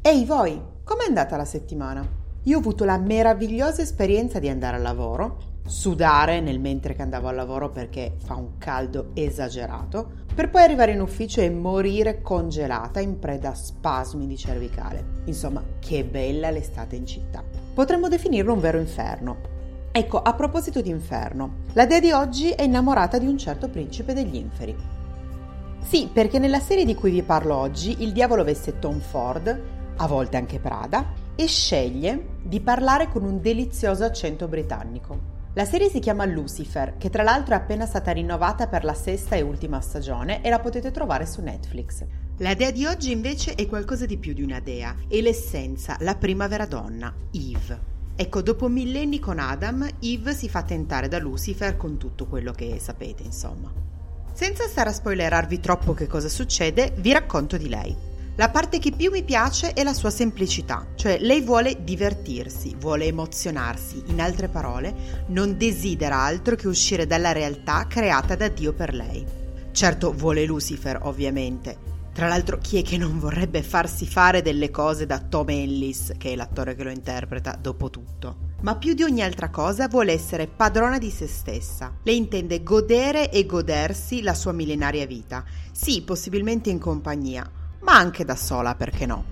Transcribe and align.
Ehi 0.00 0.24
voi, 0.24 0.58
com'è 0.84 1.06
andata 1.06 1.36
la 1.36 1.44
settimana? 1.44 2.06
Io 2.44 2.56
ho 2.56 2.60
avuto 2.60 2.84
la 2.84 2.98
meravigliosa 2.98 3.82
esperienza 3.82 4.38
di 4.38 4.48
andare 4.48 4.76
al 4.76 4.82
lavoro, 4.82 5.38
sudare 5.66 6.40
nel 6.40 6.60
mentre 6.60 6.94
che 6.94 7.02
andavo 7.02 7.26
al 7.26 7.34
lavoro 7.34 7.68
perché 7.70 8.14
fa 8.24 8.36
un 8.36 8.58
caldo 8.58 9.10
esagerato, 9.14 10.10
per 10.32 10.50
poi 10.50 10.62
arrivare 10.62 10.92
in 10.92 11.00
ufficio 11.00 11.40
e 11.40 11.50
morire 11.50 12.22
congelata 12.22 13.00
in 13.00 13.18
preda 13.18 13.50
a 13.50 13.54
spasmi 13.54 14.28
di 14.28 14.36
cervicale. 14.36 15.22
Insomma, 15.24 15.62
che 15.80 16.04
bella 16.04 16.50
l'estate 16.50 16.94
in 16.94 17.04
città. 17.04 17.42
Potremmo 17.74 18.08
definirlo 18.08 18.52
un 18.52 18.60
vero 18.60 18.78
inferno. 18.78 19.36
Ecco, 19.90 20.22
a 20.22 20.32
proposito 20.32 20.80
di 20.80 20.90
inferno, 20.90 21.64
la 21.72 21.86
dea 21.86 21.98
di 22.00 22.12
oggi 22.12 22.50
è 22.50 22.62
innamorata 22.62 23.18
di 23.18 23.26
un 23.26 23.36
certo 23.36 23.68
principe 23.68 24.14
degli 24.14 24.36
inferi. 24.36 24.76
Sì, 25.80 26.08
perché 26.10 26.38
nella 26.38 26.60
serie 26.60 26.84
di 26.84 26.94
cui 26.94 27.10
vi 27.10 27.22
parlo 27.22 27.56
oggi 27.56 28.02
il 28.02 28.12
diavolo 28.12 28.44
veste 28.44 28.78
Tom 28.78 29.00
Ford, 29.00 29.76
a 29.98 30.06
volte 30.06 30.36
anche 30.36 30.58
Prada, 30.58 31.26
e 31.36 31.46
sceglie 31.46 32.38
di 32.42 32.60
parlare 32.60 33.08
con 33.08 33.22
un 33.22 33.40
delizioso 33.40 34.04
accento 34.04 34.48
britannico. 34.48 35.36
La 35.54 35.64
serie 35.64 35.88
si 35.88 35.98
chiama 35.98 36.24
Lucifer, 36.24 36.96
che 36.98 37.10
tra 37.10 37.22
l'altro 37.22 37.54
è 37.54 37.56
appena 37.56 37.86
stata 37.86 38.12
rinnovata 38.12 38.66
per 38.68 38.84
la 38.84 38.94
sesta 38.94 39.36
e 39.36 39.40
ultima 39.40 39.80
stagione 39.80 40.42
e 40.42 40.50
la 40.50 40.60
potete 40.60 40.90
trovare 40.90 41.26
su 41.26 41.40
Netflix. 41.40 42.04
La 42.38 42.54
dea 42.54 42.70
di 42.70 42.86
oggi 42.86 43.10
invece 43.10 43.54
è 43.54 43.66
qualcosa 43.66 44.06
di 44.06 44.18
più 44.18 44.34
di 44.34 44.42
una 44.42 44.60
dea, 44.60 44.94
è 45.08 45.20
l'essenza, 45.20 45.96
la 46.00 46.14
prima 46.14 46.46
vera 46.46 46.66
donna, 46.66 47.12
Eve. 47.32 47.96
Ecco, 48.14 48.42
dopo 48.42 48.68
millenni 48.68 49.18
con 49.18 49.38
Adam, 49.38 49.88
Eve 50.00 50.34
si 50.34 50.48
fa 50.48 50.62
tentare 50.62 51.08
da 51.08 51.18
Lucifer 51.18 51.76
con 51.76 51.98
tutto 51.98 52.26
quello 52.26 52.52
che 52.52 52.78
sapete, 52.80 53.22
insomma. 53.22 53.72
Senza 54.32 54.66
stare 54.68 54.90
a 54.90 54.92
spoilerarvi 54.92 55.58
troppo 55.60 55.94
che 55.94 56.06
cosa 56.06 56.28
succede, 56.28 56.92
vi 56.98 57.12
racconto 57.12 57.56
di 57.56 57.68
lei. 57.68 58.07
La 58.38 58.50
parte 58.50 58.78
che 58.78 58.92
più 58.92 59.10
mi 59.10 59.24
piace 59.24 59.72
è 59.72 59.82
la 59.82 59.92
sua 59.92 60.10
semplicità, 60.10 60.86
cioè 60.94 61.18
lei 61.18 61.40
vuole 61.40 61.82
divertirsi, 61.82 62.76
vuole 62.78 63.06
emozionarsi, 63.06 64.00
in 64.06 64.20
altre 64.20 64.46
parole, 64.46 65.24
non 65.30 65.56
desidera 65.56 66.20
altro 66.20 66.54
che 66.54 66.68
uscire 66.68 67.04
dalla 67.04 67.32
realtà 67.32 67.88
creata 67.88 68.36
da 68.36 68.46
Dio 68.46 68.72
per 68.74 68.94
lei. 68.94 69.26
Certo 69.72 70.12
vuole 70.12 70.44
Lucifer, 70.44 71.00
ovviamente. 71.02 71.86
Tra 72.12 72.28
l'altro, 72.28 72.58
chi 72.58 72.78
è 72.78 72.82
che 72.84 72.96
non 72.96 73.18
vorrebbe 73.18 73.64
farsi 73.64 74.06
fare 74.06 74.40
delle 74.40 74.70
cose 74.70 75.04
da 75.04 75.18
Tom 75.18 75.48
Ellis, 75.48 76.12
che 76.16 76.30
è 76.30 76.36
l'attore 76.36 76.76
che 76.76 76.84
lo 76.84 76.90
interpreta, 76.90 77.58
dopo 77.60 77.90
tutto? 77.90 78.36
Ma 78.60 78.76
più 78.76 78.94
di 78.94 79.02
ogni 79.02 79.22
altra 79.22 79.50
cosa 79.50 79.88
vuole 79.88 80.12
essere 80.12 80.46
padrona 80.46 80.98
di 80.98 81.10
se 81.10 81.26
stessa. 81.26 81.92
Lei 82.04 82.16
intende 82.16 82.62
godere 82.62 83.32
e 83.32 83.44
godersi 83.46 84.22
la 84.22 84.34
sua 84.34 84.52
millenaria 84.52 85.06
vita. 85.06 85.44
Sì, 85.72 86.02
possibilmente 86.02 86.70
in 86.70 86.78
compagnia, 86.78 87.48
ma 87.88 87.96
anche 87.96 88.22
da 88.22 88.36
sola, 88.36 88.74
perché 88.74 89.06
no? 89.06 89.24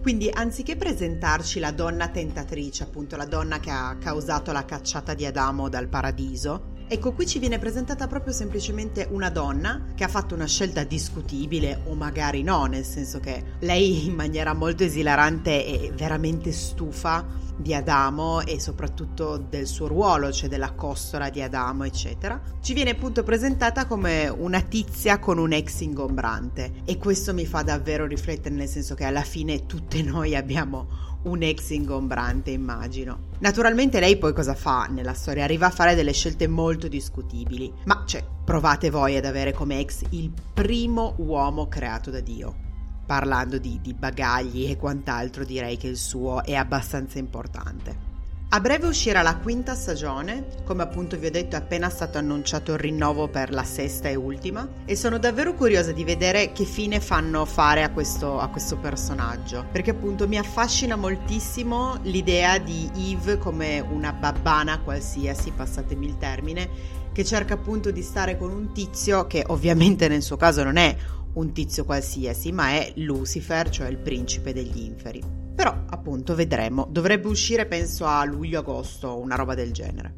Quindi 0.00 0.30
anziché 0.32 0.76
presentarci 0.76 1.58
la 1.58 1.72
donna 1.72 2.06
tentatrice, 2.06 2.84
appunto 2.84 3.16
la 3.16 3.24
donna 3.24 3.58
che 3.58 3.70
ha 3.70 3.96
causato 3.98 4.52
la 4.52 4.64
cacciata 4.64 5.14
di 5.14 5.26
Adamo 5.26 5.68
dal 5.68 5.88
paradiso, 5.88 6.73
ecco 6.88 7.12
qui 7.12 7.26
ci 7.26 7.38
viene 7.38 7.58
presentata 7.58 8.06
proprio 8.06 8.32
semplicemente 8.32 9.08
una 9.10 9.30
donna 9.30 9.92
che 9.94 10.04
ha 10.04 10.08
fatto 10.08 10.34
una 10.34 10.46
scelta 10.46 10.84
discutibile 10.84 11.80
o 11.86 11.94
magari 11.94 12.42
no, 12.42 12.64
nel 12.66 12.84
senso 12.84 13.20
che 13.20 13.42
lei 13.60 14.06
in 14.06 14.14
maniera 14.14 14.54
molto 14.54 14.84
esilarante 14.84 15.64
e 15.66 15.92
veramente 15.94 16.52
stufa 16.52 17.42
di 17.56 17.74
Adamo 17.74 18.40
e 18.40 18.58
soprattutto 18.58 19.36
del 19.36 19.66
suo 19.66 19.86
ruolo, 19.86 20.32
cioè 20.32 20.48
della 20.48 20.72
costola 20.72 21.30
di 21.30 21.40
Adamo, 21.40 21.84
eccetera, 21.84 22.40
ci 22.60 22.74
viene 22.74 22.90
appunto 22.90 23.22
presentata 23.22 23.86
come 23.86 24.28
una 24.28 24.60
tizia 24.60 25.18
con 25.18 25.38
un 25.38 25.52
ex 25.52 25.80
ingombrante. 25.80 26.82
E 26.84 26.98
questo 26.98 27.32
mi 27.32 27.46
fa 27.46 27.62
davvero 27.62 28.06
riflettere 28.06 28.54
nel 28.54 28.68
senso 28.68 28.94
che 28.94 29.04
alla 29.04 29.22
fine 29.22 29.66
tutte 29.66 30.02
noi 30.02 30.34
abbiamo 30.34 31.12
un 31.24 31.42
ex 31.42 31.70
ingombrante, 31.70 32.50
immagino. 32.50 33.30
Naturalmente 33.40 34.00
lei 34.00 34.16
poi 34.16 34.32
cosa 34.32 34.54
fa 34.54 34.86
nella 34.86 35.14
storia? 35.14 35.44
Arriva 35.44 35.66
a 35.66 35.70
fare 35.70 35.94
delle 35.94 36.12
scelte 36.12 36.48
molto 36.48 36.88
discutibili, 36.88 37.72
ma 37.84 38.02
cioè, 38.06 38.24
provate 38.44 38.90
voi 38.90 39.16
ad 39.16 39.24
avere 39.24 39.52
come 39.52 39.80
ex 39.80 40.02
il 40.10 40.32
primo 40.52 41.14
uomo 41.18 41.68
creato 41.68 42.10
da 42.10 42.20
Dio 42.20 42.62
parlando 43.04 43.58
di, 43.58 43.80
di 43.82 43.92
bagagli 43.92 44.70
e 44.70 44.76
quant'altro, 44.76 45.44
direi 45.44 45.76
che 45.76 45.88
il 45.88 45.96
suo 45.96 46.42
è 46.42 46.54
abbastanza 46.54 47.18
importante. 47.18 48.12
A 48.54 48.60
breve 48.60 48.86
uscirà 48.86 49.22
la 49.22 49.38
quinta 49.38 49.74
stagione, 49.74 50.46
come 50.62 50.84
appunto 50.84 51.18
vi 51.18 51.26
ho 51.26 51.30
detto 51.32 51.56
è 51.56 51.58
appena 51.58 51.88
stato 51.88 52.18
annunciato 52.18 52.74
il 52.74 52.78
rinnovo 52.78 53.26
per 53.26 53.52
la 53.52 53.64
sesta 53.64 54.08
e 54.08 54.14
ultima 54.14 54.68
e 54.84 54.94
sono 54.94 55.18
davvero 55.18 55.54
curiosa 55.54 55.90
di 55.90 56.04
vedere 56.04 56.52
che 56.52 56.64
fine 56.64 57.00
fanno 57.00 57.46
fare 57.46 57.82
a 57.82 57.90
questo, 57.90 58.38
a 58.38 58.46
questo 58.46 58.76
personaggio 58.76 59.66
perché 59.72 59.90
appunto 59.90 60.28
mi 60.28 60.38
affascina 60.38 60.94
moltissimo 60.94 61.98
l'idea 62.02 62.58
di 62.58 62.88
Eve 62.94 63.38
come 63.38 63.80
una 63.80 64.12
babbana 64.12 64.78
qualsiasi, 64.82 65.50
passatemi 65.50 66.06
il 66.06 66.16
termine, 66.16 66.70
che 67.12 67.24
cerca 67.24 67.54
appunto 67.54 67.90
di 67.90 68.02
stare 68.02 68.38
con 68.38 68.52
un 68.52 68.72
tizio 68.72 69.26
che 69.26 69.42
ovviamente 69.48 70.06
nel 70.06 70.22
suo 70.22 70.36
caso 70.36 70.62
non 70.62 70.76
è 70.76 70.96
un 71.32 71.52
tizio 71.52 71.84
qualsiasi, 71.84 72.52
ma 72.52 72.68
è 72.68 72.92
Lucifer, 72.98 73.68
cioè 73.68 73.88
il 73.88 73.98
principe 73.98 74.52
degli 74.52 74.84
inferi. 74.84 75.43
Però, 75.54 75.84
appunto, 75.86 76.34
vedremo. 76.34 76.86
Dovrebbe 76.90 77.28
uscire, 77.28 77.66
penso, 77.66 78.06
a 78.06 78.24
luglio-agosto, 78.24 79.18
una 79.18 79.36
roba 79.36 79.54
del 79.54 79.72
genere. 79.72 80.14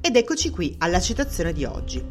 Ed 0.00 0.16
eccoci 0.16 0.50
qui 0.50 0.74
alla 0.78 1.00
citazione 1.00 1.52
di 1.52 1.64
oggi. 1.64 2.04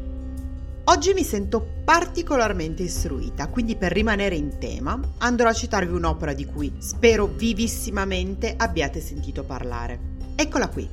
Oggi 0.84 1.14
mi 1.14 1.22
sento 1.22 1.64
particolarmente 1.84 2.82
istruita, 2.82 3.46
quindi 3.48 3.76
per 3.76 3.92
rimanere 3.92 4.34
in 4.34 4.58
tema 4.58 4.98
andrò 5.18 5.48
a 5.48 5.52
citarvi 5.52 5.92
un'opera 5.92 6.32
di 6.32 6.44
cui 6.44 6.72
spero 6.78 7.26
vivissimamente 7.26 8.54
abbiate 8.56 9.00
sentito 9.00 9.44
parlare. 9.44 10.00
Eccola 10.34 10.68
qui. 10.68 10.88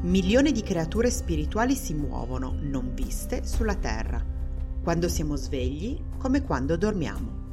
Milioni 0.00 0.50
di 0.50 0.62
creature 0.62 1.10
spirituali 1.10 1.74
si 1.74 1.94
muovono, 1.94 2.56
non 2.60 2.92
viste, 2.94 3.44
sulla 3.44 3.74
Terra 3.74 4.36
quando 4.88 5.08
siamo 5.08 5.36
svegli 5.36 6.00
come 6.16 6.42
quando 6.42 6.76
dormiamo. 6.76 7.47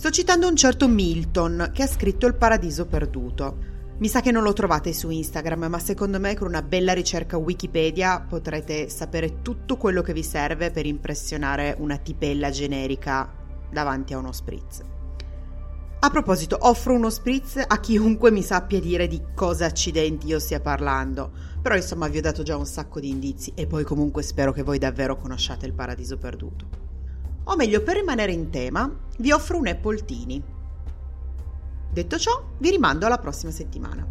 Sto 0.00 0.08
citando 0.08 0.48
un 0.48 0.56
certo 0.56 0.88
Milton 0.88 1.72
che 1.74 1.82
ha 1.82 1.86
scritto 1.86 2.26
Il 2.26 2.34
paradiso 2.34 2.86
perduto. 2.86 3.58
Mi 3.98 4.08
sa 4.08 4.22
che 4.22 4.30
non 4.30 4.42
lo 4.42 4.54
trovate 4.54 4.94
su 4.94 5.10
Instagram, 5.10 5.66
ma 5.66 5.78
secondo 5.78 6.18
me 6.18 6.34
con 6.34 6.48
una 6.48 6.62
bella 6.62 6.94
ricerca 6.94 7.36
Wikipedia 7.36 8.24
potrete 8.26 8.88
sapere 8.88 9.42
tutto 9.42 9.76
quello 9.76 10.00
che 10.00 10.14
vi 10.14 10.22
serve 10.22 10.70
per 10.70 10.86
impressionare 10.86 11.76
una 11.80 11.98
tipella 11.98 12.48
generica 12.48 13.30
davanti 13.70 14.14
a 14.14 14.18
uno 14.18 14.32
spritz. 14.32 14.80
A 15.98 16.08
proposito, 16.08 16.56
offro 16.58 16.94
uno 16.94 17.10
spritz 17.10 17.62
a 17.66 17.78
chiunque 17.78 18.30
mi 18.30 18.42
sappia 18.42 18.80
dire 18.80 19.06
di 19.06 19.20
cosa 19.34 19.66
accidenti 19.66 20.28
io 20.28 20.38
stia 20.38 20.60
parlando, 20.60 21.30
però 21.60 21.76
insomma 21.76 22.08
vi 22.08 22.16
ho 22.16 22.22
dato 22.22 22.42
già 22.42 22.56
un 22.56 22.64
sacco 22.64 23.00
di 23.00 23.10
indizi 23.10 23.52
e 23.54 23.66
poi 23.66 23.84
comunque 23.84 24.22
spero 24.22 24.52
che 24.52 24.62
voi 24.62 24.78
davvero 24.78 25.16
conosciate 25.16 25.66
il 25.66 25.74
paradiso 25.74 26.16
perduto. 26.16 26.89
O 27.44 27.56
meglio, 27.56 27.82
per 27.82 27.96
rimanere 27.96 28.32
in 28.32 28.50
tema, 28.50 28.90
vi 29.18 29.32
offro 29.32 29.58
un 29.58 29.66
Apple 29.66 30.04
Tini. 30.04 30.42
Detto 31.92 32.18
ciò, 32.18 32.50
vi 32.58 32.70
rimando 32.70 33.06
alla 33.06 33.18
prossima 33.18 33.50
settimana. 33.50 34.06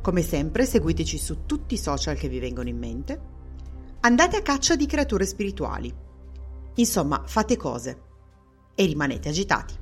Come 0.00 0.22
sempre, 0.22 0.66
seguiteci 0.66 1.18
su 1.18 1.46
tutti 1.46 1.74
i 1.74 1.78
social 1.78 2.16
che 2.16 2.28
vi 2.28 2.38
vengono 2.38 2.68
in 2.68 2.78
mente. 2.78 3.20
Andate 4.00 4.36
a 4.36 4.42
caccia 4.42 4.76
di 4.76 4.86
creature 4.86 5.26
spirituali. 5.26 5.94
Insomma, 6.74 7.22
fate 7.26 7.56
cose 7.56 8.02
e 8.74 8.84
rimanete 8.84 9.28
agitati. 9.28 9.74